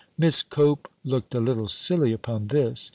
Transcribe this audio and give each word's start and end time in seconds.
(Miss 0.17 0.41
Cope 0.41 0.89
looked 1.03 1.35
a 1.35 1.39
little 1.39 1.67
silly 1.67 2.11
upon 2.11 2.47
this.) 2.47 2.89